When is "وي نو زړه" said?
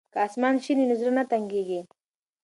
0.79-1.11